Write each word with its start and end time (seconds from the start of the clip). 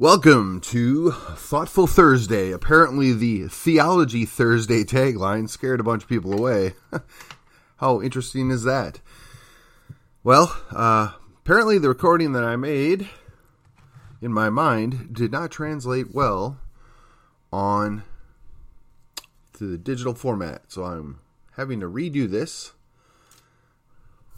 Welcome 0.00 0.62
to 0.62 1.10
Thoughtful 1.10 1.86
Thursday. 1.86 2.52
Apparently, 2.52 3.12
the 3.12 3.48
Theology 3.48 4.24
Thursday 4.24 4.82
tagline 4.82 5.46
scared 5.46 5.78
a 5.78 5.82
bunch 5.82 6.04
of 6.04 6.08
people 6.08 6.32
away. 6.32 6.72
How 7.76 8.00
interesting 8.00 8.50
is 8.50 8.62
that? 8.62 9.00
Well, 10.24 10.56
uh, 10.70 11.12
apparently, 11.40 11.76
the 11.76 11.90
recording 11.90 12.32
that 12.32 12.44
I 12.44 12.56
made 12.56 13.10
in 14.22 14.32
my 14.32 14.48
mind 14.48 15.12
did 15.12 15.30
not 15.32 15.50
translate 15.50 16.14
well 16.14 16.58
on 17.52 18.02
to 19.58 19.66
the 19.66 19.76
digital 19.76 20.14
format. 20.14 20.62
So 20.68 20.84
I'm 20.84 21.20
having 21.56 21.78
to 21.80 21.86
redo 21.86 22.26
this. 22.26 22.72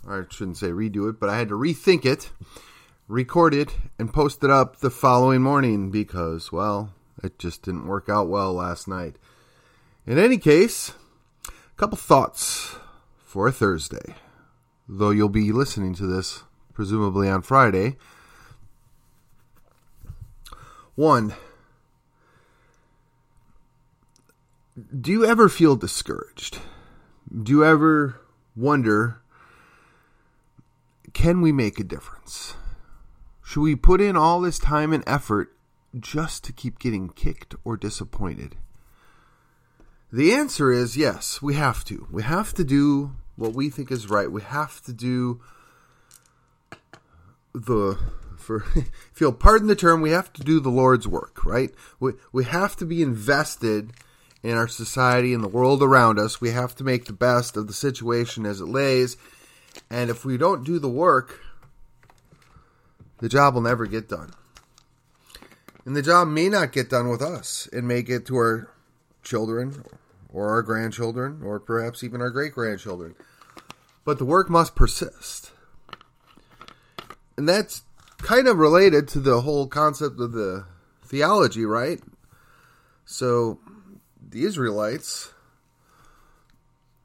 I 0.08 0.22
shouldn't 0.28 0.56
say 0.56 0.70
redo 0.70 1.08
it, 1.08 1.20
but 1.20 1.28
I 1.28 1.38
had 1.38 1.50
to 1.50 1.54
rethink 1.54 2.04
it 2.04 2.32
record 3.12 3.52
it, 3.52 3.76
and 3.98 4.10
post 4.10 4.42
it 4.42 4.48
up 4.48 4.78
the 4.78 4.88
following 4.88 5.42
morning 5.42 5.90
because, 5.90 6.50
well, 6.50 6.94
it 7.22 7.38
just 7.38 7.62
didn't 7.62 7.86
work 7.86 8.08
out 8.08 8.26
well 8.26 8.54
last 8.54 8.88
night. 8.88 9.16
In 10.06 10.18
any 10.18 10.38
case, 10.38 10.94
a 11.46 11.76
couple 11.76 11.98
thoughts 11.98 12.76
for 13.22 13.46
a 13.46 13.52
Thursday. 13.52 14.14
Though 14.88 15.10
you'll 15.10 15.28
be 15.28 15.52
listening 15.52 15.94
to 15.96 16.06
this 16.06 16.42
presumably 16.72 17.28
on 17.28 17.42
Friday. 17.42 17.98
One, 20.94 21.34
do 24.98 25.12
you 25.12 25.26
ever 25.26 25.50
feel 25.50 25.76
discouraged? 25.76 26.60
Do 27.30 27.52
you 27.52 27.62
ever 27.62 28.22
wonder, 28.56 29.20
can 31.12 31.42
we 31.42 31.52
make 31.52 31.78
a 31.78 31.84
difference? 31.84 32.54
Should 33.52 33.60
we 33.60 33.76
put 33.76 34.00
in 34.00 34.16
all 34.16 34.40
this 34.40 34.58
time 34.58 34.94
and 34.94 35.04
effort 35.06 35.54
just 36.00 36.42
to 36.44 36.54
keep 36.54 36.78
getting 36.78 37.10
kicked 37.10 37.54
or 37.64 37.76
disappointed? 37.76 38.56
The 40.10 40.32
answer 40.32 40.72
is 40.72 40.96
yes, 40.96 41.42
we 41.42 41.52
have 41.56 41.84
to. 41.84 42.08
We 42.10 42.22
have 42.22 42.54
to 42.54 42.64
do 42.64 43.12
what 43.36 43.52
we 43.52 43.68
think 43.68 43.90
is 43.90 44.08
right. 44.08 44.32
We 44.32 44.40
have 44.40 44.80
to 44.84 44.94
do 44.94 45.42
the 47.52 47.98
for 48.38 48.64
if 48.74 49.20
you'll 49.20 49.34
pardon 49.34 49.68
the 49.68 49.76
term, 49.76 50.00
we 50.00 50.12
have 50.12 50.32
to 50.32 50.42
do 50.42 50.58
the 50.58 50.70
Lord's 50.70 51.06
work, 51.06 51.44
right? 51.44 51.74
We 52.00 52.12
we 52.32 52.44
have 52.44 52.74
to 52.76 52.86
be 52.86 53.02
invested 53.02 53.92
in 54.42 54.56
our 54.56 54.66
society 54.66 55.34
and 55.34 55.44
the 55.44 55.48
world 55.48 55.82
around 55.82 56.18
us. 56.18 56.40
We 56.40 56.52
have 56.52 56.74
to 56.76 56.84
make 56.84 57.04
the 57.04 57.12
best 57.12 57.58
of 57.58 57.66
the 57.66 57.74
situation 57.74 58.46
as 58.46 58.62
it 58.62 58.68
lays. 58.68 59.18
And 59.90 60.08
if 60.08 60.24
we 60.24 60.38
don't 60.38 60.64
do 60.64 60.78
the 60.78 60.88
work, 60.88 61.38
the 63.22 63.28
job 63.28 63.54
will 63.54 63.62
never 63.62 63.86
get 63.86 64.08
done. 64.08 64.32
And 65.86 65.94
the 65.94 66.02
job 66.02 66.26
may 66.26 66.48
not 66.48 66.72
get 66.72 66.90
done 66.90 67.08
with 67.08 67.22
us. 67.22 67.68
and 67.72 67.86
may 67.86 68.02
get 68.02 68.26
to 68.26 68.36
our 68.36 68.68
children 69.22 69.84
or 70.28 70.50
our 70.50 70.62
grandchildren 70.62 71.40
or 71.44 71.60
perhaps 71.60 72.02
even 72.02 72.20
our 72.20 72.30
great 72.30 72.52
grandchildren. 72.52 73.14
But 74.04 74.18
the 74.18 74.24
work 74.24 74.50
must 74.50 74.74
persist. 74.74 75.52
And 77.36 77.48
that's 77.48 77.82
kind 78.18 78.48
of 78.48 78.58
related 78.58 79.06
to 79.08 79.20
the 79.20 79.42
whole 79.42 79.68
concept 79.68 80.18
of 80.18 80.32
the 80.32 80.66
theology, 81.04 81.64
right? 81.64 82.00
So 83.04 83.60
the 84.20 84.42
Israelites 84.44 85.32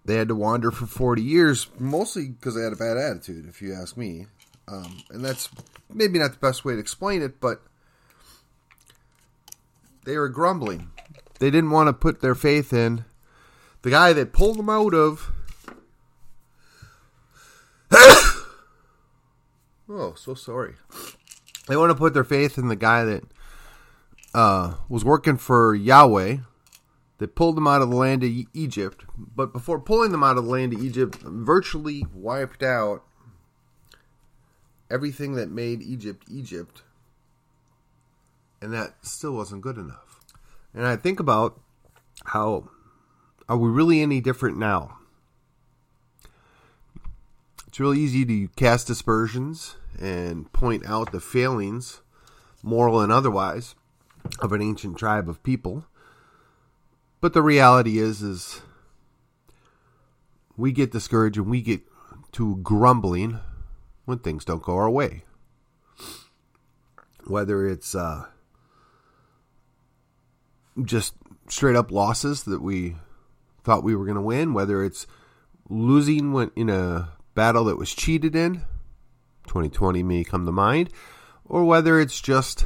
they 0.03 0.15
had 0.15 0.29
to 0.29 0.35
wander 0.35 0.71
for 0.71 0.87
40 0.87 1.21
years 1.21 1.67
mostly 1.77 2.29
because 2.29 2.55
they 2.55 2.63
had 2.63 2.71
a 2.71 2.77
bad 2.77 2.97
attitude 2.97 3.45
if 3.47 3.61
you 3.61 3.73
ask 3.73 3.97
me 3.97 4.27
um, 4.69 5.03
and 5.09 5.23
that's 5.23 5.49
maybe 5.93 6.19
not 6.19 6.31
the 6.31 6.39
best 6.39 6.65
way 6.65 6.73
to 6.73 6.79
explain 6.79 7.21
it, 7.21 7.39
but 7.39 7.61
they 10.05 10.17
were 10.17 10.29
grumbling. 10.29 10.91
They 11.39 11.51
didn't 11.51 11.71
want 11.71 11.87
to 11.87 11.93
put 11.93 12.21
their 12.21 12.35
faith 12.35 12.73
in 12.73 13.05
the 13.81 13.89
guy 13.89 14.13
that 14.13 14.33
pulled 14.33 14.57
them 14.57 14.69
out 14.69 14.93
of. 14.93 15.31
oh, 19.89 20.13
so 20.15 20.33
sorry. 20.33 20.75
They 21.67 21.77
want 21.77 21.91
to 21.91 21.95
put 21.95 22.13
their 22.13 22.23
faith 22.23 22.57
in 22.57 22.67
the 22.69 22.75
guy 22.75 23.03
that 23.03 23.23
uh, 24.33 24.75
was 24.89 25.05
working 25.05 25.37
for 25.37 25.75
Yahweh, 25.75 26.37
that 27.17 27.35
pulled 27.35 27.57
them 27.57 27.67
out 27.67 27.81
of 27.81 27.89
the 27.89 27.95
land 27.95 28.23
of 28.23 28.31
Egypt. 28.53 29.05
But 29.17 29.53
before 29.53 29.79
pulling 29.79 30.11
them 30.11 30.23
out 30.23 30.37
of 30.37 30.45
the 30.45 30.51
land 30.51 30.73
of 30.73 30.83
Egypt, 30.83 31.17
virtually 31.21 32.05
wiped 32.13 32.63
out 32.63 33.03
everything 34.89 35.35
that 35.35 35.49
made 35.49 35.81
Egypt 35.81 36.25
Egypt, 36.29 36.83
and 38.61 38.73
that 38.73 38.95
still 39.01 39.33
wasn't 39.33 39.61
good 39.61 39.77
enough. 39.77 40.21
And 40.73 40.85
I 40.85 40.95
think 40.95 41.19
about 41.19 41.59
how 42.25 42.69
are 43.49 43.57
we 43.57 43.69
really 43.69 44.01
any 44.01 44.21
different 44.21 44.57
now? 44.57 44.97
It's 47.67 47.79
really 47.79 47.99
easy 47.99 48.25
to 48.25 48.47
cast 48.55 48.89
aspersions 48.89 49.75
and 49.99 50.51
point 50.51 50.85
out 50.85 51.11
the 51.11 51.19
failings, 51.19 52.01
moral 52.63 53.01
and 53.01 53.11
otherwise, 53.11 53.75
of 54.39 54.51
an 54.51 54.61
ancient 54.61 54.97
tribe 54.97 55.29
of 55.29 55.43
people. 55.43 55.85
But 57.21 57.33
the 57.33 57.41
reality 57.41 57.97
is 57.97 58.21
is 58.21 58.61
we 60.55 60.71
get 60.71 60.91
discouraged 60.91 61.37
and 61.37 61.47
we 61.47 61.61
get 61.61 61.81
to 62.33 62.57
grumbling 62.57 63.39
when 64.07 64.19
things 64.19 64.45
don't 64.45 64.63
go 64.63 64.73
our 64.77 64.89
way. 64.89 65.25
Whether 67.25 67.67
it's 67.67 67.93
uh, 67.93 68.27
just 70.81 71.13
straight 71.49 71.75
up 71.75 71.91
losses 71.91 72.43
that 72.43 72.61
we 72.61 72.95
thought 73.65 73.83
we 73.83 73.97
were 73.97 74.05
going 74.05 74.15
to 74.15 74.21
win, 74.21 74.53
whether 74.53 74.81
it's 74.81 75.07
losing 75.69 76.31
when 76.31 76.51
in 76.55 76.69
a 76.69 77.09
battle 77.35 77.65
that 77.65 77.77
was 77.77 77.93
cheated 77.93 78.33
in, 78.33 78.61
2020 79.47 80.01
may 80.03 80.23
come 80.23 80.45
to 80.45 80.53
mind, 80.53 80.89
or 81.43 81.65
whether 81.65 81.99
it's 81.99 82.21
just 82.21 82.65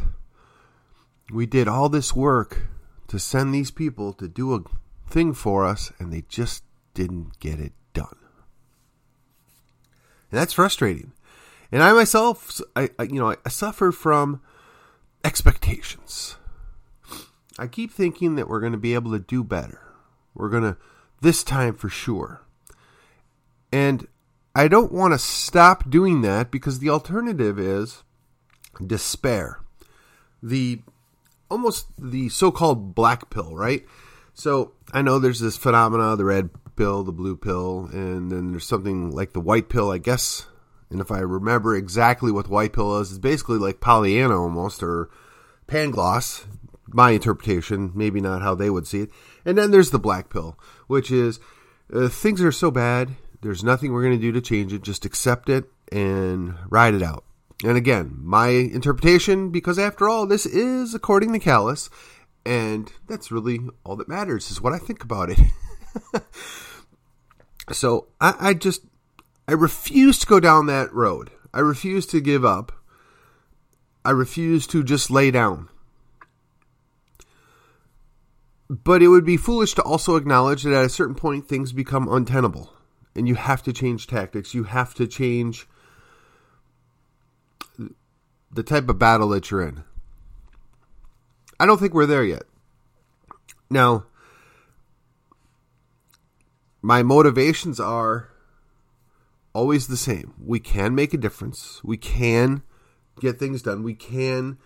we 1.32 1.48
did 1.48 1.68
all 1.68 1.90
this 1.90 2.16
work 2.16 2.68
to 3.08 3.18
send 3.18 3.52
these 3.52 3.72
people 3.72 4.14
to 4.14 4.28
do 4.28 4.54
a 4.54 4.62
thing 5.10 5.34
for 5.34 5.66
us 5.66 5.92
and 5.98 6.14
they 6.14 6.22
just 6.30 6.64
didn't 6.94 7.40
get 7.40 7.60
it 7.60 7.74
done. 7.94 8.16
And 10.30 10.40
that's 10.40 10.54
frustrating. 10.54 11.14
And 11.72 11.82
I 11.82 11.94
myself, 11.94 12.60
I, 12.76 12.90
I 13.00 13.04
you 13.04 13.20
know, 13.20 13.36
I 13.46 13.50
suffer 13.50 13.92
from 13.92 14.42
expectations. 15.24 16.36
I 17.58 17.68
keep 17.68 17.92
thinking 17.92 18.36
that 18.36 18.48
we're 18.48 18.60
going 18.60 18.72
to 18.74 18.78
be 18.78 18.94
able 18.94 19.12
to 19.12 19.20
do 19.20 19.44
better. 19.44 19.82
We're 20.34 20.50
going 20.50 20.64
to 20.64 20.78
this 21.22 21.44
time 21.44 21.76
for 21.76 21.90
sure. 21.90 22.42
And 23.72 24.08
I 24.56 24.68
don't 24.68 24.92
want 24.92 25.14
to 25.14 25.20
stop 25.20 25.90
doing 25.90 26.22
that 26.22 26.52
because 26.52 26.80
the 26.80 26.90
alternative 26.90 27.58
is 27.58 28.04
despair. 28.86 29.60
The 30.44 30.82
almost 31.50 31.88
the 31.98 32.30
so-called 32.30 32.96
black 32.96 33.30
pill, 33.30 33.56
right? 33.56 33.86
So 34.34 34.74
I 34.92 35.02
know 35.02 35.20
there's 35.20 35.40
this 35.40 35.58
phenomena, 35.58 36.16
the 36.16 36.26
red 36.26 36.50
pill, 36.76 37.04
the 37.04 37.12
blue 37.12 37.36
pill, 37.36 37.90
and 37.92 38.32
then 38.32 38.52
there's 38.52 38.68
something 38.68 39.12
like 39.12 39.34
the 39.34 39.42
white 39.42 39.70
pill, 39.70 39.92
I 39.92 39.98
guess 39.98 40.48
and 40.92 41.00
if 41.00 41.10
I 41.10 41.20
remember 41.20 41.76
exactly 41.76 42.32
what 42.32 42.46
the 42.46 42.52
white 42.52 42.74
pill 42.74 43.00
is, 43.00 43.12
it's 43.12 43.20
basically 43.20 43.58
like 43.58 43.80
Pollyanna 43.80 44.40
almost, 44.40 44.84
or 44.84 45.10
Pangloss, 45.68 46.46
my 46.88 47.12
interpretation, 47.12 47.92
maybe 47.96 48.20
not 48.20 48.42
how 48.42 48.56
they 48.56 48.70
would 48.70 48.86
see 48.86 49.04
it. 49.04 49.12
And 49.46 49.58
then 49.58 49.72
there's 49.72 49.92
the 49.92 50.00
black 50.00 50.30
pill, 50.30 50.60
which 50.88 51.10
is 51.10 51.40
uh, 51.94 52.10
things 52.10 52.42
are 52.42 52.52
so 52.52 52.72
bad, 52.72 53.12
there's 53.42 53.64
nothing 53.64 53.92
we're 53.92 54.04
going 54.04 54.20
to 54.20 54.22
do 54.22 54.34
to 54.34 54.42
change 54.42 54.74
it, 54.74 54.82
just 54.82 55.06
accept 55.06 55.50
it 55.50 55.66
and 55.92 56.56
ride 56.70 56.94
it 56.94 57.02
out. 57.02 57.24
And 57.64 57.78
again, 57.78 58.18
my 58.20 58.50
interpretation, 58.50 59.50
because 59.50 59.80
after 59.80 60.10
all, 60.10 60.26
this 60.26 60.46
is 60.46 60.94
according 60.94 61.32
to 61.34 61.40
Callus, 61.40 61.90
and 62.46 62.92
that's 63.08 63.32
really 63.32 63.60
all 63.86 63.96
that 63.96 64.10
matters, 64.10 64.52
is 64.52 64.62
what 64.62 64.74
I 64.74 64.78
think 64.78 65.04
about 65.04 65.30
it. 65.30 65.40
so 67.72 68.08
I, 68.20 68.36
I 68.40 68.54
just 68.56 68.82
I 69.52 69.54
refuse 69.54 70.18
to 70.20 70.26
go 70.26 70.40
down 70.40 70.68
that 70.68 70.94
road. 70.94 71.30
I 71.54 71.60
refuse 71.60 72.06
to 72.08 72.22
give 72.22 72.46
up. 72.46 72.72
I 74.06 74.12
refuse 74.12 74.66
to 74.68 74.82
just 74.82 75.12
lay 75.12 75.30
down. 75.30 75.68
But 78.70 79.04
it 79.04 79.10
would 79.10 79.26
be 79.26 79.36
foolish 79.36 79.74
to 79.74 79.82
also 79.82 80.16
acknowledge 80.16 80.64
that 80.64 80.72
at 80.72 80.86
a 80.86 80.90
certain 80.90 81.16
point 81.16 81.50
things 81.50 81.74
become 81.74 82.08
untenable 82.08 82.72
and 83.14 83.28
you 83.28 83.36
have 83.36 83.62
to 83.64 83.74
change 83.74 84.08
tactics. 84.08 84.54
You 84.54 84.64
have 84.64 84.94
to 84.94 85.06
change 85.06 85.68
the 88.54 88.64
type 88.64 88.88
of 88.88 89.00
battle 89.00 89.28
that 89.30 89.52
you're 89.52 89.68
in. 89.68 89.84
I 91.60 91.66
don't 91.66 91.78
think 91.78 91.94
we're 91.94 92.06
there 92.06 92.24
yet. 92.24 92.44
Now, 93.70 94.06
my 96.82 97.04
motivations 97.04 97.82
are 97.82 98.32
always 99.54 99.88
the 99.88 99.98
same. 99.98 100.34
We 100.44 100.60
can 100.60 100.96
make 100.96 101.14
a 101.14 101.18
difference. 101.18 101.82
We 101.84 101.98
can 101.98 102.64
get 103.20 103.40
things 103.40 103.62
done. 103.62 103.84
We 103.84 103.94
can 103.94 104.58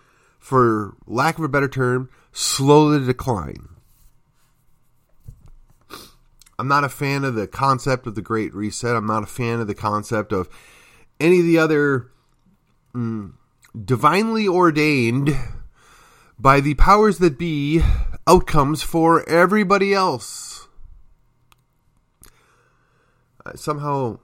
for 0.45 0.95
lack 1.07 1.39
of 1.39 1.43
a 1.43 1.49
better 1.49 1.67
term, 1.67 2.07
slowly 2.31 3.03
decline. 3.03 3.67
I'm 6.59 6.67
not 6.67 6.83
a 6.83 6.89
fan 6.89 7.23
of 7.23 7.33
the 7.33 7.47
concept 7.47 8.05
of 8.05 8.13
the 8.13 8.21
Great 8.21 8.53
Reset. 8.53 8.95
I'm 8.95 9.07
not 9.07 9.23
a 9.23 9.25
fan 9.25 9.59
of 9.59 9.65
the 9.65 9.73
concept 9.73 10.31
of 10.31 10.47
any 11.19 11.39
of 11.39 11.45
the 11.45 11.57
other 11.57 12.11
mm, 12.93 13.33
divinely 13.83 14.47
ordained 14.47 15.35
by 16.37 16.59
the 16.59 16.75
powers 16.75 17.17
that 17.17 17.39
be 17.39 17.81
outcomes 18.27 18.83
for 18.83 19.27
everybody 19.27 19.95
else. 19.95 20.67
Somehow 23.55 24.19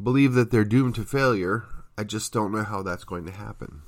believe 0.00 0.34
that 0.34 0.50
they're 0.50 0.64
doomed 0.64 0.94
to 0.96 1.04
failure. 1.04 1.64
I 1.98 2.04
just 2.04 2.32
don't 2.32 2.52
know 2.52 2.64
how 2.64 2.82
that's 2.82 3.04
going 3.04 3.24
to 3.26 3.32
happen. 3.32 3.82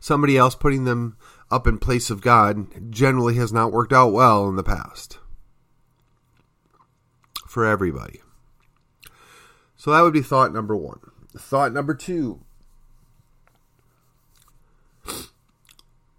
Somebody 0.00 0.36
else 0.36 0.54
putting 0.54 0.84
them 0.84 1.16
up 1.50 1.66
in 1.66 1.78
place 1.78 2.10
of 2.10 2.20
God 2.20 2.92
generally 2.92 3.34
has 3.36 3.52
not 3.52 3.72
worked 3.72 3.92
out 3.92 4.12
well 4.12 4.48
in 4.48 4.56
the 4.56 4.62
past 4.62 5.18
for 7.46 7.64
everybody. 7.64 8.20
So 9.76 9.92
that 9.92 10.02
would 10.02 10.12
be 10.12 10.22
thought 10.22 10.52
number 10.52 10.76
one. 10.76 11.00
Thought 11.36 11.72
number 11.72 11.94
two 11.94 12.44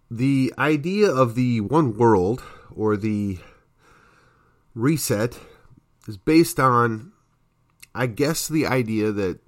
the 0.10 0.54
idea 0.58 1.10
of 1.10 1.36
the 1.36 1.62
one 1.62 1.98
world 1.98 2.42
or 2.74 2.98
the 2.98 3.38
reset 4.74 5.38
is 6.08 6.18
based 6.18 6.60
on, 6.60 7.12
I 7.94 8.08
guess, 8.08 8.48
the 8.48 8.66
idea 8.66 9.12
that 9.12 9.40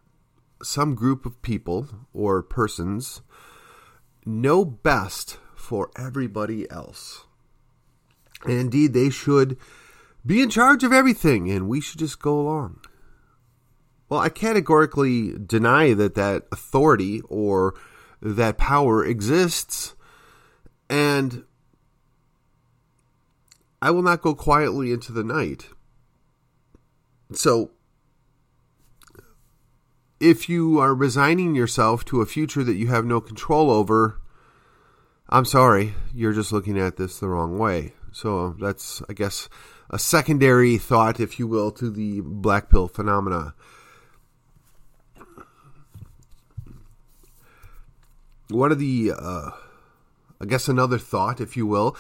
some 0.64 0.96
group 0.96 1.26
of 1.26 1.42
people 1.42 1.88
or 2.14 2.42
persons 2.42 3.22
know 4.26 4.64
best 4.64 5.38
for 5.56 5.90
everybody 5.98 6.70
else. 6.70 7.26
And 8.44 8.54
indeed, 8.54 8.94
they 8.94 9.10
should 9.10 9.58
be 10.26 10.42
in 10.42 10.50
charge 10.50 10.84
of 10.84 10.94
everything 10.94 11.50
and 11.50 11.68
we 11.68 11.82
should 11.82 12.00
just 12.00 12.20
go 12.20 12.40
along. 12.40 12.80
Well, 14.10 14.20
I 14.20 14.30
categorically 14.30 15.38
deny 15.38 15.94
that 15.94 16.16
that 16.16 16.48
authority 16.52 17.22
or 17.30 17.76
that 18.22 18.58
power 18.58 19.06
exists 19.06 19.96
and 20.90 21.46
I 23.82 23.92
will 23.92 24.04
not 24.04 24.22
go 24.22 24.36
quietly 24.36 24.92
into 24.92 25.12
the 25.12 25.24
night. 25.24 25.70
So, 27.34 27.72
if 30.22 30.48
you 30.48 30.80
are 30.80 30.94
resigning 30.94 31.56
yourself 31.56 32.06
to 32.06 32.22
a 32.22 32.26
future 32.26 32.64
that 32.64 32.76
you 32.76 32.88
have 32.88 33.04
no 33.04 33.20
control 33.20 33.72
over, 33.72 34.22
I'm 35.30 35.46
sorry, 35.46 35.96
you're 36.14 36.34
just 36.34 36.52
looking 36.52 36.78
at 36.80 36.98
this 36.98 37.20
the 37.20 37.28
wrong 37.28 37.58
way. 37.58 37.94
So, 38.12 38.56
that's, 38.60 39.02
I 39.10 39.14
guess, 39.14 39.50
a 39.90 39.98
secondary 39.98 40.78
thought, 40.78 41.20
if 41.20 41.40
you 41.40 41.48
will, 41.48 41.72
to 41.72 41.90
the 41.90 42.22
black 42.22 42.70
pill 42.70 42.88
phenomena. 42.88 43.54
One 48.50 48.72
of 48.72 48.80
the 48.80 49.14
uh, 49.18 49.52
I 50.42 50.46
guess 50.46 50.68
another 50.68 50.98
thought, 50.98 51.40
if 51.40 51.56
you 51.56 51.68
will. 51.68 51.96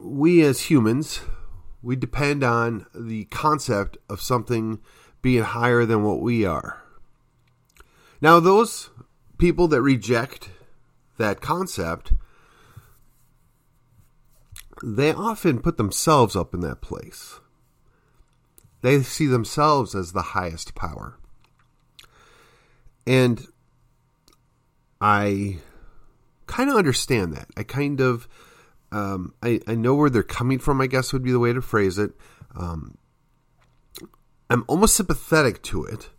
We 0.00 0.42
as 0.42 0.62
humans, 0.62 1.20
we 1.80 1.94
depend 1.94 2.42
on 2.42 2.86
the 2.92 3.26
concept 3.26 3.96
of 4.08 4.20
something 4.20 4.80
being 5.24 5.42
higher 5.42 5.86
than 5.86 6.02
what 6.02 6.20
we 6.20 6.44
are. 6.44 6.82
Now, 8.20 8.40
those 8.40 8.90
people 9.38 9.66
that 9.68 9.80
reject 9.80 10.50
that 11.16 11.40
concept, 11.40 12.12
they 14.82 15.14
often 15.14 15.60
put 15.60 15.78
themselves 15.78 16.36
up 16.36 16.52
in 16.52 16.60
that 16.60 16.82
place. 16.82 17.40
They 18.82 19.02
see 19.02 19.24
themselves 19.24 19.94
as 19.94 20.12
the 20.12 20.20
highest 20.20 20.74
power. 20.74 21.18
And 23.06 23.46
I 25.00 25.56
kind 26.46 26.68
of 26.68 26.76
understand 26.76 27.32
that. 27.32 27.48
I 27.56 27.62
kind 27.62 28.02
of, 28.02 28.28
um, 28.92 29.32
I, 29.42 29.58
I 29.66 29.74
know 29.74 29.94
where 29.94 30.10
they're 30.10 30.22
coming 30.22 30.58
from, 30.58 30.82
I 30.82 30.86
guess 30.86 31.14
would 31.14 31.24
be 31.24 31.32
the 31.32 31.38
way 31.38 31.54
to 31.54 31.62
phrase 31.62 31.96
it. 31.96 32.12
Um, 32.54 32.98
I'm 34.50 34.64
almost 34.66 34.94
sympathetic 34.94 35.62
to 35.64 35.84
it. 35.84 36.10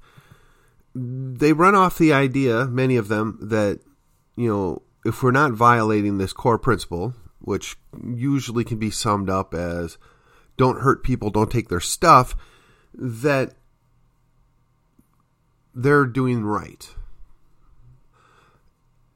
They 0.94 1.54
run 1.54 1.75
off 1.75 1.98
the 1.98 2.13
idea, 2.13 2.66
many 2.66 2.95
of 2.95 3.07
them, 3.07 3.38
that, 3.42 3.81
you 4.36 4.48
know, 4.48 4.81
if 5.06 5.22
we're 5.22 5.31
not 5.31 5.51
violating 5.51 6.18
this 6.18 6.33
core 6.33 6.57
principle, 6.57 7.13
which 7.39 7.77
usually 8.04 8.63
can 8.63 8.80
be 8.80 8.89
summed 8.89 9.30
up 9.30 9.54
as 9.54 9.98
don't 10.57 10.81
hurt 10.81 11.04
people, 11.04 11.30
don't 11.30 11.51
take 11.51 11.69
their 11.69 11.80
stuff, 11.80 12.36
that 12.94 13.54
they're 15.74 16.06
doing 16.06 16.44
right. 16.44 16.89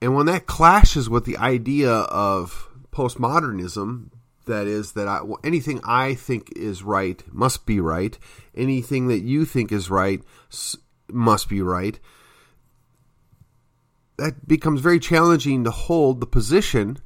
And 0.01 0.15
when 0.15 0.27
that 0.27 0.45
clashes 0.45 1.09
with 1.09 1.25
the 1.25 1.37
idea 1.37 1.91
of 1.91 2.69
postmodernism, 2.91 4.09
that 4.45 4.67
is, 4.67 4.93
that 4.93 5.07
I, 5.07 5.21
anything 5.43 5.79
I 5.83 6.13
think 6.13 6.51
is 6.55 6.83
right 6.83 7.23
must 7.31 7.65
be 7.65 7.79
right, 7.79 8.17
anything 8.59 9.07
that 9.07 9.21
you 9.21 9.45
think 9.45 9.71
is 9.71 9.89
right 9.89 10.21
must 11.11 11.49
be 11.49 11.61
right, 11.61 11.99
that 14.17 14.47
becomes 14.47 14.81
very 14.81 14.99
challenging 14.99 15.63
to 15.63 15.71
hold 15.71 16.19
the 16.19 16.27
position. 16.27 16.97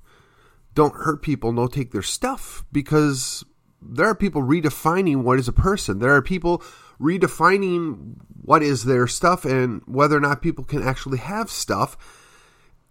Don't 0.73 0.95
hurt 0.95 1.21
people, 1.21 1.53
don't 1.53 1.72
take 1.72 1.91
their 1.91 2.01
stuff, 2.01 2.65
because 2.72 3.45
there 3.81 4.07
are 4.07 4.15
people 4.15 4.41
redefining 4.41 5.24
what 5.24 5.38
is 5.38 5.48
a 5.48 5.53
person. 5.53 6.00
There 6.00 6.15
are 6.15 6.22
people 6.22 6.63
redefining 7.00 8.15
what 8.41 8.63
is 8.63 8.86
their 8.86 9.07
stuff 9.07 9.45
and 9.45 9.81
whether 9.86 10.17
or 10.17 10.22
not 10.22 10.41
people 10.41 10.63
can 10.63 10.81
actually 10.81 11.19
have 11.19 11.50
stuff. 11.50 11.98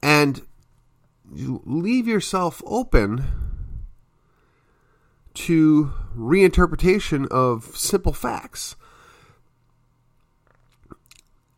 And 0.03 0.43
you 1.35 1.63
leave 1.65 2.07
yourself 2.07 2.63
open 2.67 3.25
to 5.35 5.93
reinterpretation 6.17 7.27
of 7.29 7.77
simple 7.77 8.13
facts. 8.13 8.77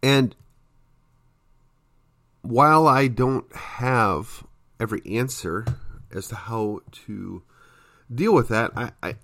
And 0.03 0.37
while 2.43 2.87
I 2.87 3.09
don't 3.09 3.51
have 3.55 4.45
every 4.79 5.03
answer 5.07 5.65
as 6.13 6.29
to 6.29 6.35
how 6.35 6.81
to 7.07 7.43
deal 8.15 8.35
with 8.35 8.49
that, 8.49 8.71
I, 8.77 8.93
I, 9.03 9.17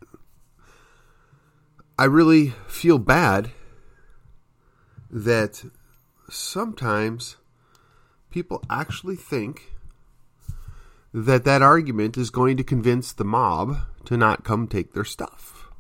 I 1.98 2.04
really 2.04 2.54
feel 2.66 2.98
bad 2.98 3.50
that 5.10 5.64
sometimes 6.30 7.36
people 8.30 8.62
actually 8.70 9.16
think 9.16 9.74
that 11.12 11.44
that 11.44 11.60
argument 11.60 12.16
is 12.16 12.30
going 12.30 12.56
to 12.56 12.64
convince 12.64 13.12
the 13.12 13.24
mob 13.24 13.76
to 14.04 14.16
not 14.16 14.44
come 14.44 14.66
take 14.66 14.92
their 14.92 15.04
stuff 15.04 15.70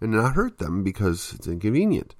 and 0.00 0.12
not 0.12 0.34
hurt 0.34 0.58
them 0.58 0.82
because 0.82 1.32
it's 1.34 1.46
inconvenient. 1.46 2.14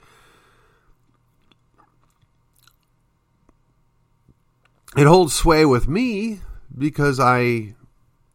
It 4.96 5.06
holds 5.06 5.34
sway 5.34 5.64
with 5.64 5.88
me 5.88 6.40
because 6.76 7.18
I 7.18 7.74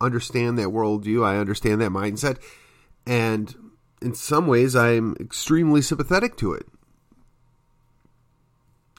understand 0.01 0.57
that 0.57 0.67
worldview, 0.67 1.25
I 1.25 1.37
understand 1.37 1.81
that 1.81 1.91
mindset, 1.91 2.39
and 3.05 3.53
in 4.01 4.13
some 4.15 4.47
ways 4.47 4.75
I'm 4.75 5.15
extremely 5.19 5.81
sympathetic 5.81 6.35
to 6.37 6.53
it. 6.53 6.65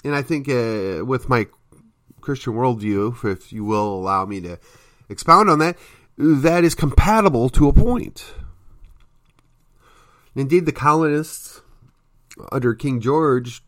And 0.05 0.15
I 0.15 0.23
think 0.23 0.49
uh, 0.49 1.05
with 1.05 1.29
my 1.29 1.47
Christian 2.21 2.55
worldview, 2.55 3.25
if 3.25 3.53
you 3.53 3.65
will 3.65 3.95
allow 3.95 4.25
me 4.25 4.41
to 4.43 4.59
expound 5.09 5.51
on 5.51 5.59
that, 5.59 5.77
that 6.19 6.65
is 6.65 6.75
compatible 6.75 7.49
to 7.51 7.69
a 7.69 7.73
point. 7.73 8.35
Indeed, 10.35 10.67
the 10.67 10.73
colonists 10.73 11.63
under 12.53 12.75
King 12.75 13.01
George 13.01 13.63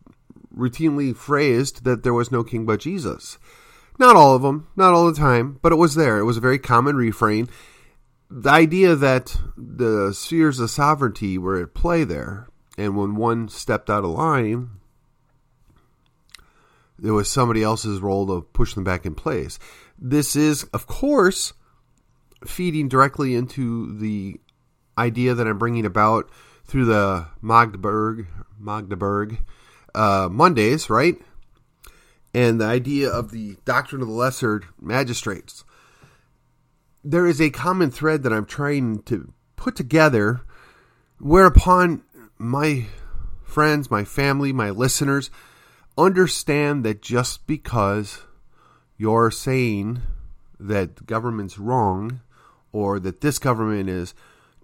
routinely 0.55 1.15
phrased 1.15 1.85
that 1.85 2.03
there 2.03 2.13
was 2.13 2.33
no 2.33 2.43
king 2.43 2.67
but 2.67 2.81
Jesus. 2.81 3.39
Not 3.99 4.17
all 4.17 4.35
of 4.35 4.43
them, 4.43 4.69
not 4.77 4.93
all 4.93 5.07
the 5.07 5.19
time, 5.19 5.59
but 5.63 5.73
it 5.73 5.77
was 5.77 5.95
there. 5.95 6.19
It 6.19 6.25
was 6.25 6.37
a 6.37 6.41
very 6.41 6.59
common 6.59 6.97
refrain. 6.97 7.49
The 8.29 8.51
idea 8.51 8.97
that 8.97 9.37
the 9.57 10.13
spheres 10.13 10.59
of 10.59 10.71
sovereignty 10.71 11.39
were 11.39 11.61
at 11.61 11.75
play 11.75 12.05
there, 12.05 12.49
and 12.77 12.97
when 12.97 13.15
one 13.15 13.49
stepped 13.49 13.91
out 13.91 14.05
of 14.05 14.11
line, 14.11 14.71
it 17.03 17.11
was 17.11 17.31
somebody 17.31 17.63
else's 17.63 18.01
role 18.01 18.27
to 18.27 18.47
push 18.53 18.75
them 18.75 18.85
back 18.85 19.07
in 19.07 19.15
place. 19.15 19.59
This 19.99 20.35
is, 20.35 20.65
of 20.73 20.87
course, 20.87 21.53
feeding 22.45 22.89
directly 22.89 23.35
into 23.35 23.99
the 23.99 24.41
idea 24.97 25.35
that 25.35 25.47
I'm 25.47 25.59
bringing 25.59 25.87
about 25.87 26.31
through 26.65 26.87
the 26.87 27.27
Magdeburg 27.43 28.27
Magdeburg 28.59 29.41
uh, 29.95 30.29
Mondays, 30.31 30.91
right? 30.91 31.17
and 32.35 32.61
the 32.61 32.67
idea 32.67 33.09
of 33.09 33.31
the 33.31 33.57
doctrine 33.65 34.03
of 34.03 34.09
the 34.09 34.15
lesser 34.15 34.63
magistrates. 34.81 35.65
There 37.03 37.27
is 37.27 37.41
a 37.41 37.51
common 37.51 37.91
thread 37.91 38.23
that 38.23 38.33
I'm 38.33 38.45
trying 38.45 39.03
to 39.05 39.33
put 39.57 39.75
together, 39.75 40.43
whereupon 41.19 42.03
my 42.39 42.87
friends, 43.43 43.91
my 43.91 44.05
family, 44.05 44.53
my 44.53 44.71
listeners 44.71 45.31
understand 45.99 46.85
that 46.85 47.03
just 47.03 47.47
because 47.47 48.23
you're 48.97 49.31
saying 49.31 50.03
that 50.59 51.07
government's 51.07 51.59
wrong 51.59 52.21
or 52.73 52.99
that 53.01 53.21
this 53.21 53.39
government 53.39 53.89
is 53.89 54.15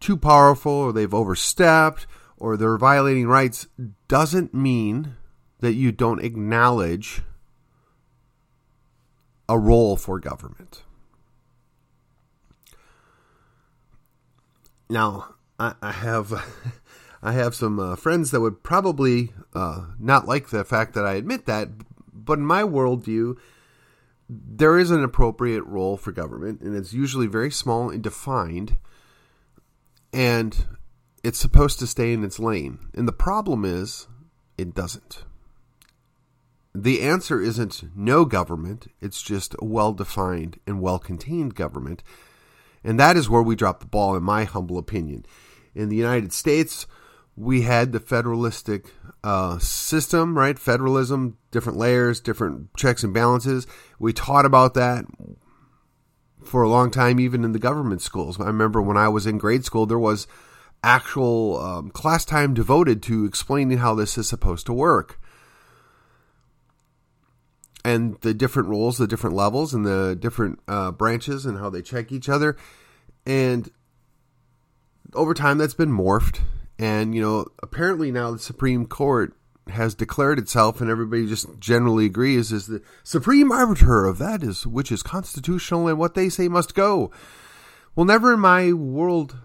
too 0.01 0.17
powerful 0.17 0.73
or 0.73 0.93
they've 0.93 1.15
overstepped 1.15 2.07
or 2.37 2.57
they're 2.57 2.79
violating 2.79 3.27
rights 3.27 3.67
doesn't 4.09 4.53
mean 4.53 5.17
that 5.61 5.73
you 5.73 5.91
don't 5.91 6.23
acknowledge 6.23 7.23
a 9.49 9.59
role 9.59 9.97
for 9.97 10.19
government. 10.19 10.83
Now, 14.89 15.35
I, 15.59 15.75
I 15.81 15.93
have 15.93 16.33
I 17.23 17.33
have 17.33 17.55
some 17.55 17.81
uh, 17.81 17.97
friends 17.97 18.31
that 18.31 18.41
would 18.41 18.63
probably 18.63 19.33
uh, 19.55 19.87
not 19.99 20.29
like 20.29 20.51
the 20.51 20.65
fact 20.65 20.95
that 20.95 21.07
I 21.07 21.15
admit 21.15 21.47
that, 21.47 21.71
but 22.13 22.39
in 22.39 22.47
my 22.47 22.63
worldview, 22.63 23.37
there 24.29 24.79
is 24.79 24.91
an 24.91 25.05
appropriate 25.05 25.65
role 25.65 25.97
for 25.97 26.13
government, 26.13 26.61
and 26.61 26.77
it's 26.77 26.93
usually 26.93 27.27
very 27.27 27.51
small 27.51 27.91
and 27.91 28.03
defined, 28.03 28.77
and 30.13 30.67
it's 31.23 31.39
supposed 31.39 31.79
to 31.79 31.87
stay 31.87 32.13
in 32.13 32.25
its 32.25 32.39
lane. 32.39 32.79
And 32.95 33.07
the 33.07 33.13
problem 33.13 33.65
is, 33.65 34.09
it 34.59 34.75
doesn't. 34.75 35.25
The 36.75 37.03
answer 37.03 37.41
isn't 37.41 37.85
no 37.97 38.25
government, 38.25 38.89
it's 39.01 39.23
just 39.23 39.55
a 39.61 39.65
well 39.65 39.93
defined 39.93 40.61
and 40.67 40.81
well 40.81 40.99
contained 40.99 41.55
government. 41.55 42.03
And 42.85 43.01
that 43.01 43.17
is 43.17 43.31
where 43.31 43.43
we 43.43 43.57
drop 43.57 43.81
the 43.81 43.87
ball, 43.87 44.15
in 44.17 44.23
my 44.23 44.45
humble 44.45 44.79
opinion. 44.79 45.25
In 45.75 45.89
the 45.89 45.97
United 45.97 46.33
States, 46.33 46.87
we 47.37 47.63
had 47.63 47.93
the 47.93 48.01
federalistic 48.01 48.93
uh, 49.23 49.59
system, 49.59 50.37
right? 50.37 50.59
Federalism, 50.59 51.37
different 51.51 51.79
layers, 51.79 52.21
different 52.21 52.75
checks 52.77 53.05
and 53.05 53.13
balances. 53.13 53.67
We 53.99 54.13
taught 54.13 54.47
about 54.47 54.75
that 54.75 55.05
for 56.43 56.63
a 56.63 56.69
long 56.69 56.91
time, 56.91 57.21
even 57.21 57.45
in 57.45 57.53
the 57.53 57.59
government 57.59 58.01
schools. 58.01 58.41
I 58.41 58.47
remember 58.47 58.81
when 58.81 58.97
I 58.97 59.09
was 59.09 59.27
in 59.27 59.37
grade 59.37 59.65
school, 59.65 59.85
there 59.85 59.99
was 59.99 60.27
actual 60.83 61.61
um, 61.61 61.91
class 61.91 62.25
time 62.25 62.55
devoted 62.55 63.03
to 63.03 63.25
explaining 63.25 63.79
how 63.79 63.95
this 63.95 64.17
is 64.17 64.29
supposed 64.29 64.65
to 64.67 64.73
work. 64.73 65.21
And 67.85 68.19
the 68.23 68.35
different 68.35 68.69
roles, 68.69 68.99
the 68.99 69.07
different 69.07 69.37
levels, 69.37 69.75
and 69.75 69.85
the 69.85 70.17
different 70.19 70.61
uh, 70.67 70.91
branches, 70.91 71.45
and 71.45 71.59
how 71.59 71.71
they 71.71 71.83
check 71.83 72.11
each 72.11 72.29
other. 72.29 72.57
And 73.25 73.71
over 75.15 75.35
time, 75.35 75.59
that's 75.59 75.75
been 75.75 75.93
morphed 75.93 76.41
and, 76.79 77.15
you 77.15 77.23
know, 77.23 77.47
apparently 77.63 78.13
now 78.13 78.33
the 78.33 78.39
Supreme 78.39 78.87
Court 78.87 79.35
has 79.69 79.95
declared 79.95 80.39
itself, 80.39 80.81
and 80.81 80.91
everybody 80.91 81.27
just 81.27 81.59
generally 81.59 82.07
agrees, 82.07 82.53
is 82.53 82.67
the 82.67 82.83
supreme 83.03 83.51
arbiter 83.51 84.07
of 84.07 84.19
that 84.19 84.43
is 84.43 84.67
which 84.67 84.93
is 84.93 85.03
constitutional 85.03 85.89
and 85.89 85.99
what 85.99 86.15
they 86.15 86.29
say 86.29 86.49
must 86.49 86.75
go. 86.75 87.11
Well, 87.95 88.07
never 88.07 88.35
in 88.35 88.41
my 88.41 88.73
world 88.73 89.37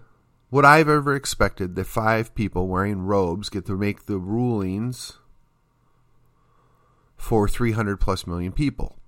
would 0.50 0.64
I 0.64 0.78
have 0.78 0.88
ever 0.88 1.14
expected 1.14 1.74
that 1.74 1.86
five 1.86 2.34
people 2.34 2.68
wearing 2.68 3.02
robes 3.02 3.48
get 3.48 3.66
to 3.66 3.76
make 3.76 4.06
the 4.06 4.18
rulings 4.18 5.18
for 7.16 7.48
300 7.48 7.98
plus 7.98 8.26
million 8.26 8.52
people. 8.52 8.98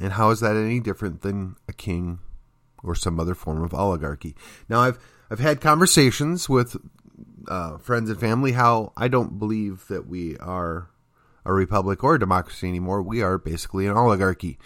And 0.00 0.14
how 0.14 0.30
is 0.30 0.40
that 0.40 0.56
any 0.56 0.80
different 0.80 1.22
than 1.22 1.56
a 1.68 1.72
king 1.72 2.18
or 2.82 2.94
some 2.94 3.18
other 3.20 3.34
form 3.34 3.62
of 3.62 3.74
oligarchy. 3.74 4.34
Now, 4.68 4.80
I've 4.80 4.98
I've 5.30 5.38
had 5.38 5.60
conversations 5.60 6.48
with 6.48 6.76
uh, 7.48 7.78
friends 7.78 8.10
and 8.10 8.20
family 8.20 8.52
how 8.52 8.92
I 8.96 9.08
don't 9.08 9.38
believe 9.38 9.86
that 9.88 10.06
we 10.06 10.36
are 10.38 10.90
a 11.44 11.52
republic 11.52 12.04
or 12.04 12.16
a 12.16 12.20
democracy 12.20 12.68
anymore. 12.68 13.02
We 13.02 13.22
are 13.22 13.38
basically 13.38 13.86
an 13.86 13.96
oligarchy, 13.96 14.58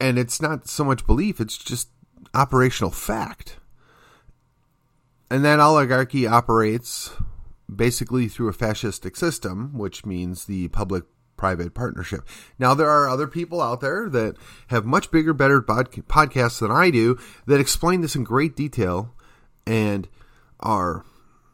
and 0.00 0.18
it's 0.18 0.42
not 0.42 0.68
so 0.68 0.84
much 0.84 1.06
belief; 1.06 1.40
it's 1.40 1.58
just 1.58 1.88
operational 2.34 2.90
fact. 2.90 3.56
And 5.30 5.44
that 5.44 5.58
oligarchy 5.58 6.26
operates 6.26 7.12
basically 7.74 8.28
through 8.28 8.48
a 8.48 8.54
fascistic 8.54 9.16
system, 9.16 9.76
which 9.76 10.06
means 10.06 10.44
the 10.44 10.68
public 10.68 11.04
private 11.36 11.74
partnership. 11.74 12.20
Now, 12.58 12.74
there 12.74 12.88
are 12.88 13.08
other 13.08 13.26
people 13.26 13.60
out 13.60 13.80
there 13.80 14.08
that 14.08 14.36
have 14.68 14.84
much 14.84 15.10
bigger, 15.10 15.32
better 15.32 15.60
podcasts 15.60 16.60
than 16.60 16.70
I 16.70 16.90
do 16.90 17.18
that 17.46 17.60
explain 17.60 18.00
this 18.00 18.16
in 18.16 18.24
great 18.24 18.56
detail 18.56 19.14
and 19.66 20.08
are 20.60 21.04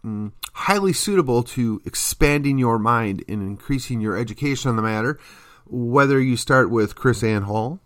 mm, 0.05 0.33
highly 0.53 0.93
suitable 0.93 1.43
to 1.43 1.81
expanding 1.85 2.59
your 2.59 2.79
mind 2.79 3.25
and 3.29 3.43
increasing 3.43 4.01
your 4.01 4.17
education 4.17 4.71
on 4.71 4.77
the 4.77 4.83
matter. 4.83 5.19
Whether 5.67 6.21
you 6.21 6.37
start 6.37 6.71
with 6.71 6.95
KrisAnne 6.95 7.45
Hall 7.45 7.81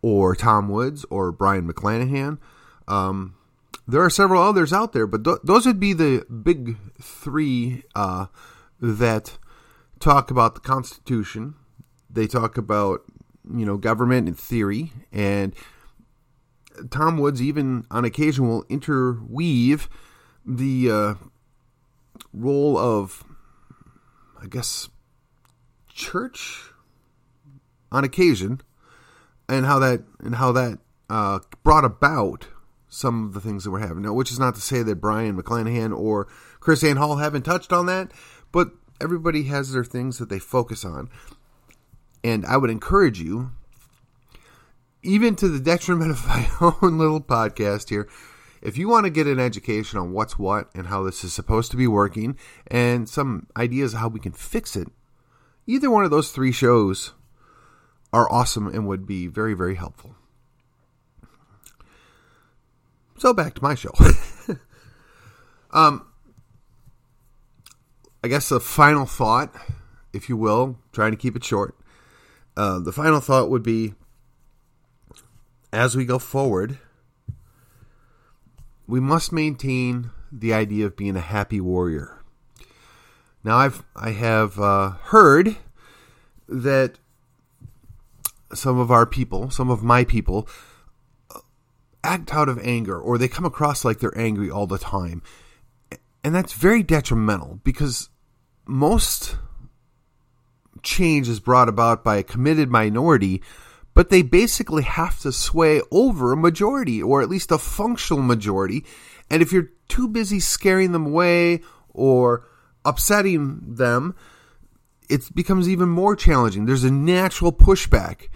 or 0.00 0.36
Tom 0.36 0.68
Woods 0.68 1.04
or 1.10 1.32
Brion 1.32 1.70
McClanahan, 1.70 2.38
um, 2.86 3.34
there 3.86 4.02
are 4.02 4.10
several 4.10 4.42
others 4.42 4.72
out 4.72 4.92
there, 4.92 5.06
but 5.06 5.24
th- 5.24 5.38
those 5.42 5.66
would 5.66 5.80
be 5.80 5.92
the 5.92 6.24
big 6.26 6.76
three 7.00 7.82
uh, 7.94 8.26
that 8.80 9.38
talk 10.02 10.30
about 10.30 10.54
the 10.54 10.60
Constitution. 10.60 11.54
They 12.10 12.26
talk 12.26 12.58
about 12.58 13.02
you 13.48 13.64
know 13.64 13.76
government 13.76 14.28
and 14.28 14.38
theory, 14.38 14.92
and 15.12 15.54
Tom 16.90 17.18
Woods 17.18 17.40
even 17.40 17.86
on 17.90 18.04
occasion 18.04 18.48
will 18.48 18.64
interweave 18.68 19.88
the 20.44 20.90
uh, 20.90 21.14
role 22.32 22.76
of, 22.76 23.24
I 24.42 24.46
guess, 24.46 24.88
church 25.88 26.64
on 27.90 28.04
occasion, 28.04 28.60
and 29.48 29.66
how 29.66 29.78
that 29.78 30.02
and 30.20 30.36
how 30.36 30.52
that 30.52 30.78
uh, 31.08 31.40
brought 31.62 31.84
about 31.84 32.48
some 32.88 33.26
of 33.26 33.32
the 33.34 33.40
things 33.40 33.64
that 33.64 33.70
we're 33.70 33.78
having 33.78 34.02
now. 34.02 34.12
Which 34.12 34.32
is 34.32 34.38
not 34.38 34.54
to 34.56 34.60
say 34.60 34.82
that 34.82 34.96
Brion 34.96 35.40
McClanahan 35.40 35.96
or 35.96 36.26
KrisAnne 36.60 36.98
Hall 36.98 37.16
haven't 37.16 37.42
touched 37.42 37.72
on 37.72 37.86
that, 37.86 38.12
but 38.50 38.72
everybody 39.02 39.44
has 39.44 39.72
their 39.72 39.84
things 39.84 40.18
that 40.18 40.28
they 40.28 40.38
focus 40.38 40.84
on. 40.84 41.10
And 42.24 42.46
I 42.46 42.56
would 42.56 42.70
encourage 42.70 43.20
you, 43.20 43.50
even 45.02 45.34
to 45.36 45.48
the 45.48 45.60
detriment 45.60 46.12
of 46.12 46.26
my 46.26 46.48
own 46.60 46.98
little 46.98 47.20
podcast 47.20 47.88
here, 47.88 48.08
if 48.62 48.78
you 48.78 48.88
want 48.88 49.04
to 49.04 49.10
get 49.10 49.26
an 49.26 49.40
education 49.40 49.98
on 49.98 50.12
what's 50.12 50.38
what 50.38 50.68
and 50.74 50.86
how 50.86 51.02
this 51.02 51.24
is 51.24 51.34
supposed 51.34 51.72
to 51.72 51.76
be 51.76 51.88
working 51.88 52.38
and 52.68 53.08
some 53.08 53.48
ideas 53.56 53.92
how 53.94 54.06
we 54.06 54.20
can 54.20 54.32
fix 54.32 54.76
it, 54.76 54.86
either 55.66 55.90
one 55.90 56.04
of 56.04 56.12
those 56.12 56.30
three 56.30 56.52
shows 56.52 57.12
are 58.12 58.30
awesome 58.30 58.68
and 58.68 58.86
would 58.86 59.04
be 59.04 59.26
very, 59.26 59.54
very 59.54 59.74
helpful. 59.74 60.14
So 63.18 63.34
back 63.34 63.54
to 63.54 63.62
my 63.62 63.74
show. 63.74 63.92
um, 65.72 66.06
I 68.24 68.28
guess 68.28 68.50
a 68.50 68.60
final 68.60 69.06
thought, 69.06 69.52
if 70.12 70.28
you 70.28 70.36
will, 70.36 70.78
trying 70.92 71.10
to 71.10 71.16
keep 71.16 71.34
it 71.36 71.44
short. 71.44 71.74
Uh, 72.56 72.78
the 72.78 72.92
final 72.92 73.20
thought 73.20 73.50
would 73.50 73.62
be 73.62 73.94
as 75.72 75.96
we 75.96 76.04
go 76.04 76.18
forward, 76.18 76.78
we 78.86 79.00
must 79.00 79.32
maintain 79.32 80.10
the 80.30 80.52
idea 80.52 80.86
of 80.86 80.96
being 80.96 81.16
a 81.16 81.20
happy 81.20 81.60
warrior. 81.60 82.22
Now, 83.42 83.56
I've 83.56 83.82
I 83.96 84.10
have 84.10 84.58
uh, 84.60 84.90
heard 84.90 85.56
that 86.48 86.98
some 88.54 88.78
of 88.78 88.90
our 88.90 89.06
people, 89.06 89.50
some 89.50 89.70
of 89.70 89.82
my 89.82 90.04
people, 90.04 90.46
uh, 91.34 91.40
act 92.04 92.32
out 92.32 92.48
of 92.48 92.58
anger, 92.60 92.98
or 93.00 93.18
they 93.18 93.28
come 93.28 93.44
across 93.44 93.84
like 93.84 93.98
they're 93.98 94.16
angry 94.16 94.50
all 94.50 94.66
the 94.66 94.78
time, 94.78 95.22
and 96.22 96.34
that's 96.34 96.52
very 96.52 96.82
detrimental 96.82 97.60
because 97.64 98.10
most 98.66 99.36
change 100.82 101.28
is 101.28 101.40
brought 101.40 101.68
about 101.68 102.02
by 102.02 102.16
a 102.16 102.22
committed 102.22 102.70
minority, 102.70 103.42
but 103.94 104.10
they 104.10 104.22
basically 104.22 104.82
have 104.82 105.18
to 105.20 105.32
sway 105.32 105.80
over 105.90 106.32
a 106.32 106.36
majority, 106.36 107.02
or 107.02 107.22
at 107.22 107.28
least 107.28 107.50
a 107.50 107.58
functional 107.58 108.22
majority. 108.22 108.84
And 109.30 109.42
if 109.42 109.52
you're 109.52 109.70
too 109.88 110.08
busy 110.08 110.40
scaring 110.40 110.92
them 110.92 111.06
away 111.06 111.60
or 111.90 112.48
upsetting 112.84 113.74
them, 113.74 114.14
it 115.08 115.34
becomes 115.34 115.68
even 115.68 115.88
more 115.88 116.16
challenging. 116.16 116.64
There's 116.64 116.84
a 116.84 116.90
natural 116.90 117.52
pushback, 117.52 118.28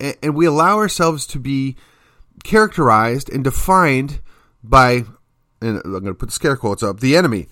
and 0.00 0.34
we 0.34 0.46
allow 0.46 0.78
ourselves 0.78 1.26
to 1.28 1.38
be 1.38 1.76
characterized 2.42 3.30
and 3.30 3.44
defined 3.44 4.20
by, 4.62 5.04
and 5.62 5.80
I'm 5.84 5.92
going 5.92 6.04
to 6.06 6.14
put 6.14 6.32
scare 6.32 6.56
quotes 6.56 6.82
up, 6.82 7.00
the 7.00 7.16
enemy 7.16 7.48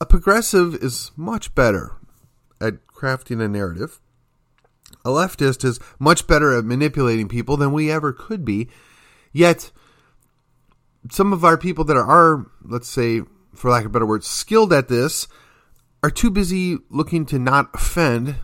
a 0.00 0.06
progressive 0.06 0.74
is 0.74 1.10
much 1.16 1.54
better 1.54 1.96
at 2.60 2.86
crafting 2.86 3.42
a 3.42 3.48
narrative. 3.48 4.00
A 5.04 5.10
leftist 5.10 5.64
is 5.64 5.80
much 5.98 6.26
better 6.26 6.56
at 6.56 6.64
manipulating 6.64 7.28
people 7.28 7.56
than 7.56 7.72
we 7.72 7.90
ever 7.90 8.12
could 8.12 8.44
be. 8.44 8.68
Yet, 9.32 9.70
some 11.10 11.32
of 11.32 11.44
our 11.44 11.58
people 11.58 11.84
that 11.84 11.96
are, 11.96 12.46
let's 12.62 12.88
say, 12.88 13.22
for 13.54 13.70
lack 13.70 13.84
of 13.84 13.90
a 13.90 13.92
better 13.92 14.06
word, 14.06 14.24
skilled 14.24 14.72
at 14.72 14.88
this 14.88 15.28
are 16.02 16.10
too 16.10 16.30
busy 16.30 16.78
looking 16.90 17.26
to 17.26 17.38
not 17.38 17.70
offend 17.74 18.36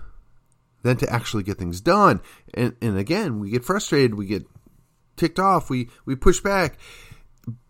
than 0.82 0.96
to 0.98 1.10
actually 1.10 1.42
get 1.42 1.58
things 1.58 1.80
done. 1.80 2.20
And, 2.52 2.76
and 2.82 2.98
again, 2.98 3.38
we 3.38 3.50
get 3.50 3.64
frustrated, 3.64 4.14
we 4.14 4.26
get 4.26 4.46
ticked 5.16 5.38
off, 5.38 5.70
we, 5.70 5.88
we 6.04 6.14
push 6.14 6.40
back. 6.40 6.78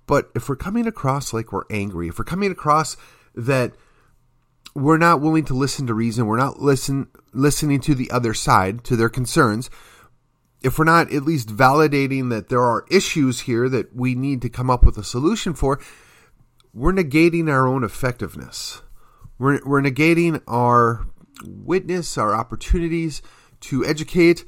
But 0.07 0.31
if 0.35 0.49
we're 0.49 0.57
coming 0.57 0.87
across 0.87 1.33
like 1.33 1.53
we're 1.53 1.63
angry, 1.71 2.09
if 2.09 2.19
we're 2.19 2.25
coming 2.25 2.51
across 2.51 2.97
that 3.35 3.73
we're 4.75 4.99
not 4.99 5.21
willing 5.21 5.45
to 5.45 5.55
listen 5.55 5.87
to 5.87 5.95
reason, 5.95 6.27
we're 6.27 6.37
not 6.37 6.61
listen 6.61 7.09
listening 7.33 7.81
to 7.81 7.95
the 7.95 8.11
other 8.11 8.35
side, 8.35 8.85
to 8.85 8.97
their 8.97 9.09
concerns, 9.09 9.71
if 10.65 10.79
we're 10.79 10.85
not 10.85 11.13
at 11.13 11.25
least 11.25 11.49
validating 11.51 12.31
that 12.31 12.49
there 12.49 12.63
are 12.63 12.87
issues 12.91 13.41
here 13.41 13.69
that 13.69 13.95
we 13.95 14.15
need 14.15 14.41
to 14.43 14.49
come 14.49 14.71
up 14.71 14.85
with 14.85 14.97
a 14.97 15.05
solution 15.05 15.53
for, 15.53 15.79
we're 16.73 16.93
negating 16.93 17.51
our 17.51 17.69
own 17.69 17.85
effectiveness. 17.85 18.81
We're, 19.39 19.61
we're 19.65 19.83
negating 19.83 20.43
our 20.49 21.07
witness, 21.45 22.17
our 22.17 22.35
opportunities 22.35 23.21
to 23.61 23.85
educate. 23.85 24.47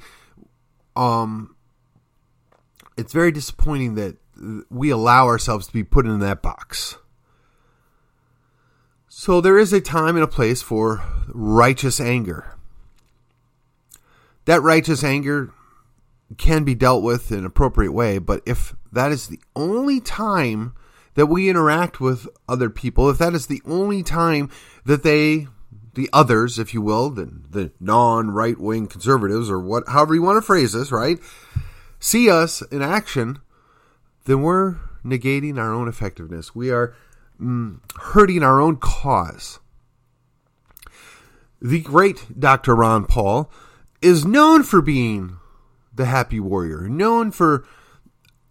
Um, 0.95 1.55
it's 2.97 3.13
very 3.13 3.31
disappointing 3.31 3.93
that 3.95 4.17
we 4.71 4.89
allow 4.89 5.27
ourselves 5.27 5.67
to 5.67 5.73
be 5.73 5.83
put 5.83 6.07
in 6.07 6.19
that 6.19 6.41
box. 6.41 6.97
So 9.19 9.41
there 9.41 9.57
is 9.57 9.73
a 9.73 9.81
time 9.81 10.15
and 10.15 10.23
a 10.23 10.27
place 10.27 10.61
for 10.61 11.01
righteous 11.29 11.99
anger. 11.99 12.55
That 14.45 14.61
righteous 14.61 15.03
anger 15.03 15.49
can 16.37 16.63
be 16.63 16.75
dealt 16.75 17.01
with 17.01 17.31
in 17.31 17.39
an 17.39 17.45
appropriate 17.45 17.93
way, 17.93 18.19
but 18.19 18.43
if 18.45 18.75
that 18.91 19.11
is 19.11 19.25
the 19.25 19.39
only 19.55 19.99
time 19.99 20.73
that 21.15 21.25
we 21.25 21.49
interact 21.49 21.99
with 21.99 22.27
other 22.47 22.69
people, 22.69 23.09
if 23.09 23.17
that 23.17 23.33
is 23.33 23.47
the 23.47 23.59
only 23.65 24.03
time 24.03 24.51
that 24.85 25.01
they, 25.01 25.47
the 25.95 26.11
others, 26.13 26.59
if 26.59 26.75
you 26.75 26.83
will, 26.83 27.09
the, 27.09 27.25
the 27.49 27.71
non 27.79 28.29
right 28.29 28.59
wing 28.59 28.85
conservatives, 28.85 29.49
or 29.49 29.59
what, 29.59 29.87
however 29.87 30.13
you 30.13 30.21
want 30.21 30.37
to 30.37 30.45
phrase 30.45 30.73
this, 30.73 30.91
right, 30.91 31.17
see 31.99 32.29
us 32.29 32.61
in 32.71 32.83
action, 32.83 33.39
then 34.25 34.43
we're 34.43 34.75
negating 35.03 35.57
our 35.57 35.73
own 35.73 35.87
effectiveness. 35.87 36.53
We 36.53 36.69
are 36.69 36.93
mm, 37.39 37.79
hurting 37.97 38.43
our 38.43 38.59
own 38.59 38.77
cause. 38.77 39.59
The 41.61 41.79
great 41.79 42.39
Dr. 42.39 42.75
Ron 42.75 43.05
Paul 43.05 43.51
is 44.01 44.25
known 44.25 44.63
for 44.63 44.81
being 44.81 45.37
the 45.93 46.05
happy 46.05 46.39
warrior, 46.39 46.87
known 46.87 47.31
for 47.31 47.65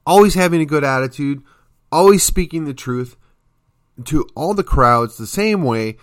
always 0.05 0.35
having 0.35 0.61
a 0.61 0.67
good 0.67 0.85
attitude, 0.85 1.43
always 1.91 2.23
speaking 2.23 2.65
the 2.65 2.75
truth 2.75 3.17
to 4.05 4.27
all 4.35 4.55
the 4.55 4.65
crowds 4.65 5.17
the 5.17 5.27
same 5.27 5.63
way 5.63 5.97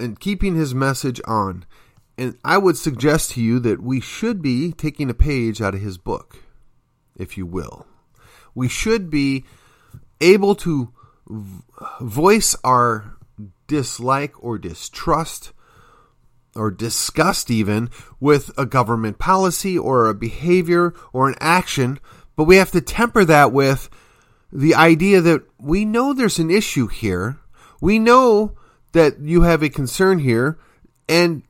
and 0.00 0.20
keeping 0.20 0.54
his 0.54 0.74
message 0.74 1.20
on. 1.26 1.64
And 2.18 2.38
I 2.44 2.58
would 2.58 2.76
suggest 2.76 3.32
to 3.32 3.42
you 3.42 3.58
that 3.60 3.82
we 3.82 4.00
should 4.00 4.40
be 4.40 4.72
taking 4.72 5.10
a 5.10 5.14
page 5.14 5.60
out 5.60 5.74
of 5.74 5.80
his 5.80 5.98
book, 5.98 6.38
if 7.14 7.36
you 7.36 7.44
will. 7.44 7.86
We 8.54 8.68
should 8.68 9.10
be 9.10 9.44
able 10.20 10.54
to 10.56 10.92
voice 12.00 12.56
our 12.64 13.16
dislike 13.66 14.32
or 14.42 14.58
distrust 14.58 15.52
or 16.54 16.70
disgust 16.70 17.50
even 17.50 17.90
with 18.18 18.50
a 18.56 18.64
government 18.64 19.18
policy 19.18 19.76
or 19.76 20.08
a 20.08 20.14
behavior 20.14 20.94
or 21.12 21.28
an 21.28 21.34
action, 21.40 21.98
but 22.34 22.44
we 22.44 22.56
have 22.56 22.70
to 22.70 22.80
temper 22.80 23.24
that 23.24 23.52
with 23.52 23.90
the 24.52 24.74
idea 24.74 25.20
that 25.20 25.42
we 25.58 25.84
know 25.84 26.12
there's 26.12 26.38
an 26.38 26.50
issue 26.50 26.86
here. 26.86 27.38
We 27.80 27.98
know 27.98 28.56
that 28.92 29.20
you 29.20 29.42
have 29.42 29.62
a 29.62 29.68
concern 29.68 30.20
here, 30.20 30.58
and 31.08 31.42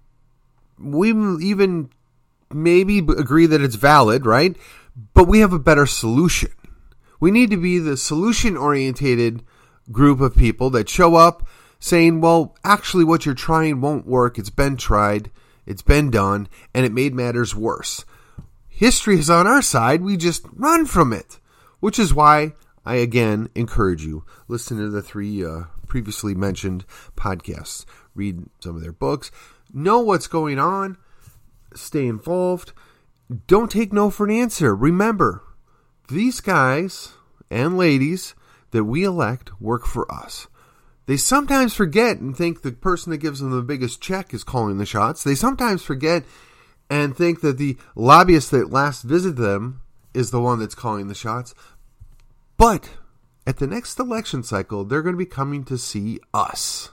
we 0.79 1.11
even 1.11 1.91
maybe 2.53 2.99
agree 2.99 3.47
that 3.47 3.61
it's 3.61 3.77
valid, 3.77 4.27
right? 4.27 4.57
But 5.15 5.29
we 5.29 5.41
have 5.41 5.53
a 5.53 5.59
better 5.59 5.87
solution. 5.87 6.51
We 7.21 7.31
need 7.31 7.51
to 7.51 7.57
be 7.57 7.79
the 7.79 7.97
solution 7.97 8.57
orientated 8.57 9.43
group 9.90 10.20
of 10.20 10.37
people 10.37 10.70
that 10.70 10.88
show 10.88 11.14
up 11.16 11.46
saying, 11.79 12.20
well, 12.20 12.57
actually, 12.64 13.05
what 13.05 13.27
you're 13.27 13.35
trying 13.35 13.81
won't 13.81 14.07
work. 14.07 14.38
It's 14.38 14.51
been 14.51 14.77
tried, 14.77 15.31
it's 15.66 15.83
been 15.83 16.11
done, 16.11 16.49
and 16.75 16.87
it 16.87 16.92
made 16.92 17.14
matters 17.14 17.55
worse. 17.55 18.05
History 18.68 19.18
is 19.18 19.31
on 19.31 19.46
our 19.46 19.62
side. 19.62 20.03
We 20.03 20.16
just 20.16 20.44
run 20.53 20.87
from 20.87 21.12
it, 21.12 21.38
which 21.81 21.99
is 21.99 22.14
why 22.14 22.53
I 22.85 22.96
again 22.96 23.49
encourage 23.55 24.05
you 24.05 24.25
listen 24.49 24.79
to 24.79 24.88
the 24.88 25.03
three 25.03 25.44
uh, 25.44 25.64
previously 25.87 26.35
mentioned 26.35 26.85
podcasts, 27.16 27.85
read 28.14 28.44
some 28.61 28.77
of 28.77 28.83
their 28.83 28.92
books, 28.92 29.31
know 29.72 30.01
what's 30.01 30.27
going 30.27 30.59
on, 30.59 30.96
stay 31.75 32.07
involved. 32.07 32.72
Don't 33.49 33.72
take 33.72 33.92
no 33.92 34.09
for 34.09 34.25
an 34.25 34.33
answer. 34.33 34.75
Remember, 34.75 35.42
these 36.09 36.40
guys 36.40 37.14
and 37.51 37.77
ladies 37.77 38.36
that 38.70 38.85
we 38.85 39.05
elect 39.05 39.61
work 39.61 39.87
for 39.87 40.11
us. 40.12 40.48
They 41.07 41.16
sometimes 41.16 41.74
forget 41.74 42.18
and 42.18 42.37
think 42.37 42.62
the 42.62 42.72
person 42.72 43.11
that 43.11 43.18
gives 43.18 43.40
them 43.40 43.50
the 43.50 43.62
biggest 43.62 44.00
check 44.00 44.35
is 44.35 44.42
calling 44.42 44.79
the 44.79 44.87
shots. 44.87 45.22
They 45.22 45.37
sometimes 45.37 45.83
forget 45.83 46.24
and 46.90 47.16
think 47.16 47.40
that 47.40 47.59
the 47.59 47.76
lobbyist 47.94 48.50
that 48.50 48.70
last 48.70 49.02
visited 49.02 49.37
them 49.37 49.83
is 50.14 50.31
the 50.31 50.40
one 50.40 50.59
that's 50.59 50.74
calling 50.74 51.09
the 51.09 51.14
shots. 51.14 51.55
But 52.57 52.90
at 53.46 53.59
the 53.59 53.66
next 53.66 53.98
election 54.00 54.42
cycle, 54.42 54.85
they're 54.85 55.02
going 55.02 55.14
to 55.14 55.18
be 55.18 55.26
coming 55.26 55.64
to 55.64 55.79
see 55.79 56.18
us. 56.35 56.90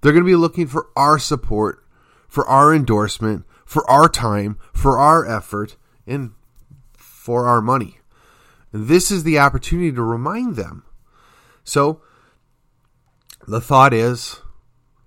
They're 0.00 0.12
going 0.12 0.24
to 0.24 0.30
be 0.30 0.36
looking 0.36 0.66
for 0.66 0.88
our 0.94 1.18
support, 1.18 1.82
for 2.28 2.46
our 2.46 2.74
endorsement, 2.74 3.44
for 3.64 3.88
our 3.90 4.08
time, 4.08 4.58
for 4.72 4.98
our 4.98 5.26
effort, 5.26 5.76
and 6.06 6.32
for 6.96 7.46
our 7.46 7.62
money. 7.62 7.98
And 8.72 8.88
this 8.88 9.10
is 9.10 9.24
the 9.24 9.38
opportunity 9.38 9.92
to 9.92 10.02
remind 10.02 10.56
them. 10.56 10.84
So, 11.68 12.00
the 13.46 13.60
thought 13.60 13.92
is 13.92 14.40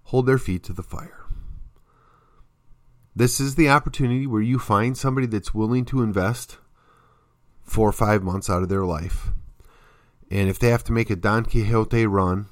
hold 0.03 0.27
their 0.27 0.37
feet 0.37 0.61
to 0.65 0.73
the 0.73 0.83
fire. 0.83 1.25
This 3.15 3.39
is 3.39 3.55
the 3.55 3.67
opportunity 3.67 4.27
where 4.27 4.43
you 4.43 4.59
find 4.59 4.95
somebody 4.95 5.25
that's 5.25 5.55
willing 5.55 5.85
to 5.85 6.03
invest 6.03 6.59
four 7.63 7.89
or 7.89 7.91
five 7.91 8.21
months 8.21 8.47
out 8.47 8.61
of 8.61 8.69
their 8.69 8.85
life. 8.85 9.29
And 10.29 10.49
if 10.49 10.59
they 10.59 10.69
have 10.69 10.83
to 10.83 10.91
make 10.91 11.09
a 11.09 11.15
Don 11.15 11.45
Quixote 11.45 12.05
run 12.05 12.45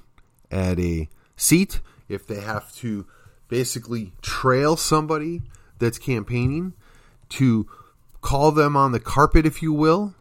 at 0.50 0.80
a 0.80 1.08
seat, 1.36 1.80
if 2.08 2.26
they 2.26 2.42
have 2.42 2.74
to 2.78 3.06
basically 3.48 4.14
trail 4.24 4.76
somebody 4.76 5.44
that's 5.78 6.00
campaigning 6.00 6.74
to 7.30 7.70
call 8.22 8.52
them 8.52 8.76
on 8.76 8.92
the 8.92 9.00
carpet, 9.00 9.46
if 9.46 9.62
you 9.62 9.72
will, 9.72 10.16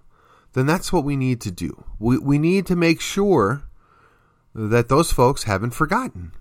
then 0.53 0.67
that's 0.67 0.93
what 0.93 1.05
we 1.05 1.17
need 1.17 1.41
to 1.41 1.51
do. 1.51 1.87
We, 1.99 2.19
we 2.19 2.39
need 2.39 2.67
to 2.67 2.77
make 2.77 3.01
sure 3.01 3.63
that 4.67 4.89
those 4.89 5.13
folks 5.13 5.45
haven't 5.45 5.71
forgotten. 5.71 6.33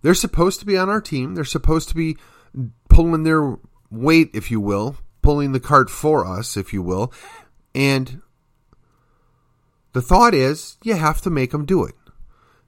They're 0.00 0.14
supposed 0.14 0.60
to 0.60 0.66
be 0.66 0.78
on 0.78 0.88
our 0.88 1.00
team. 1.00 1.34
They're 1.34 1.44
supposed 1.44 1.88
to 1.90 1.94
be 1.94 2.16
pulling 2.88 3.22
their 3.22 3.58
weight, 3.90 4.30
if 4.32 4.50
you 4.50 4.60
will, 4.60 4.96
pulling 5.20 5.52
the 5.52 5.60
cart 5.60 5.90
for 5.90 6.26
us, 6.26 6.56
if 6.56 6.72
you 6.72 6.82
will. 6.82 7.12
And 7.74 8.22
the 9.92 10.02
thought 10.02 10.34
is 10.34 10.78
you 10.82 10.94
have 10.94 11.20
to 11.20 11.30
make 11.30 11.50
them 11.50 11.66
do 11.66 11.84
it. 11.84 11.94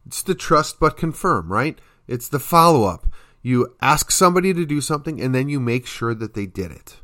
It's 0.07 0.23
the 0.23 0.35
trust 0.35 0.79
but 0.79 0.99
confirm, 0.99 1.51
right? 1.51 1.79
It's 2.07 2.29
the 2.29 2.39
follow 2.39 2.85
up. 2.85 3.07
You 3.41 3.75
ask 3.81 4.11
somebody 4.11 4.53
to 4.53 4.67
do 4.67 4.83
something 4.83 5.21
and 5.21 5.35
then 5.35 5.49
you 5.49 5.59
make 5.59 5.87
sure 5.87 6.15
that 6.15 6.35
they 6.35 6.47
did 6.47 6.71
it. 6.71 7.01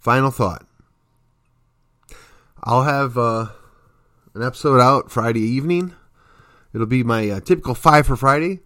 Final 0.00 0.30
thought. 0.30 0.66
I'll 2.62 2.82
have 2.82 3.16
uh, 3.16 3.46
an 4.34 4.42
episode 4.42 4.80
out 4.80 5.10
Friday 5.10 5.40
evening. 5.40 5.94
It'll 6.74 6.86
be 6.86 7.02
my 7.02 7.28
uh, 7.30 7.40
typical 7.40 7.74
five 7.74 8.06
for 8.06 8.16
Friday. 8.16 8.60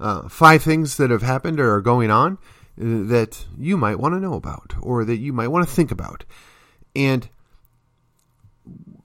Uh, 0.00 0.28
five 0.28 0.62
things 0.62 0.96
that 0.96 1.10
have 1.10 1.22
happened 1.22 1.58
or 1.58 1.74
are 1.74 1.80
going 1.80 2.10
on 2.10 2.38
uh, 2.80 3.08
that 3.08 3.46
you 3.58 3.76
might 3.76 3.98
want 3.98 4.14
to 4.14 4.20
know 4.20 4.34
about 4.34 4.74
or 4.80 5.04
that 5.04 5.16
you 5.16 5.32
might 5.32 5.48
want 5.48 5.66
to 5.66 5.74
think 5.74 5.90
about. 5.90 6.24
And 6.94 7.28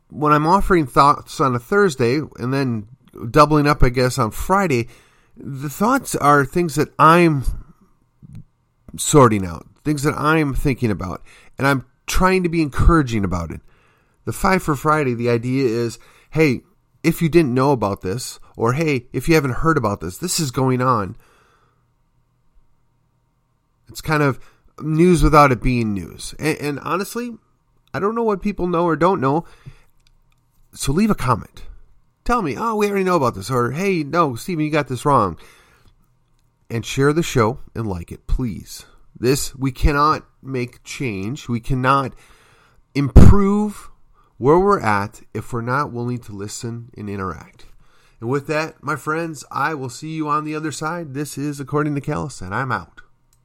when 0.10 0.32
I'm 0.32 0.46
offering 0.46 0.86
thoughts 0.86 1.40
on 1.40 1.56
a 1.56 1.60
Thursday 1.60 2.18
and 2.38 2.54
then 2.54 2.88
doubling 3.30 3.68
up, 3.68 3.82
I 3.82 3.90
guess, 3.90 4.20
on 4.20 4.32
Friday, 4.32 4.88
the 5.36 5.70
thoughts 5.70 6.16
are 6.16 6.46
things 6.46 6.76
that 6.76 6.90
I'm 7.00 7.44
sorting 8.98 9.46
out, 9.46 9.66
things 9.84 10.04
that 10.04 10.14
I'm 10.16 10.54
thinking 10.54 10.92
about 10.92 11.24
and 11.58 11.68
I'm 11.68 11.86
trying 12.08 12.44
to 12.44 12.50
be 12.50 12.62
encouraging 12.62 13.24
about 13.24 13.52
it. 13.52 13.62
The 14.26 14.34
Five 14.34 14.64
for 14.64 14.76
Friday, 14.76 15.14
the 15.14 15.30
idea 15.30 15.66
is 15.66 16.00
hey, 16.32 16.62
if 17.04 17.22
you 17.22 17.30
didn't 17.30 17.54
know 17.54 17.72
about 17.72 18.02
this, 18.02 18.40
or 18.58 18.74
hey, 18.74 19.08
if 19.14 19.28
you 19.28 19.36
haven't 19.36 19.56
heard 19.58 19.78
about 19.78 20.00
this, 20.00 20.18
this 20.18 20.40
is 20.40 20.52
going 20.52 20.82
on. 20.82 21.16
It's 23.88 24.02
kind 24.02 24.24
of 24.24 24.40
news 24.82 25.22
without 25.22 25.52
it 25.52 25.62
being 25.62 25.94
news. 25.94 26.34
And, 26.40 26.58
and, 26.60 26.80
honestly, 26.80 27.38
I 27.94 28.00
don't 28.00 28.16
know 28.16 28.24
what 28.24 28.42
people 28.42 28.68
know 28.68 28.86
or 28.86 28.96
don't 28.96 29.22
know. 29.22 29.46
So 30.74 30.92
leave 30.92 31.12
a 31.12 31.16
comment. 31.16 31.64
Tell 32.24 32.42
me, 32.42 32.56
oh, 32.58 32.76
we 32.76 32.88
already 32.88 33.04
know 33.04 33.18
about 33.18 33.36
this. 33.36 33.52
Or, 33.52 33.72
hey, 33.72 34.04
no, 34.04 34.36
Stephen, 34.36 34.66
you 34.66 34.72
got 34.72 34.88
this 34.88 35.06
wrong. 35.06 35.38
And 36.70 36.86
share 36.86 37.14
the 37.14 37.22
show 37.22 37.60
and 37.76 37.86
like 37.86 38.12
it, 38.12 38.26
please. 38.26 38.86
This, 39.18 39.56
we 39.56 39.72
cannot 39.72 40.26
make 40.42 40.84
change. 40.84 41.48
We 41.48 41.60
cannot 41.60 42.14
improve 42.96 43.90
where 44.38 44.60
we're 44.60 44.82
at 44.82 45.22
if 45.34 45.54
we're 45.54 45.62
not 45.62 45.92
willing 45.92 46.20
to 46.20 46.32
listen 46.34 46.90
and 46.98 47.10
interact. 47.10 47.66
And 48.20 48.30
with 48.30 48.48
that, 48.48 48.84
my 48.84 48.96
friends, 48.96 49.46
I 49.52 49.74
will 49.74 49.90
see 49.90 50.10
you 50.10 50.28
on 50.28 50.44
the 50.44 50.56
other 50.56 50.72
side. 50.72 51.14
This 51.14 51.38
is 51.38 51.60
According 51.60 51.96
to 51.96 52.02
Callus, 52.02 52.42
and 52.42 52.54
I'm 52.54 52.72
out. 52.72 53.03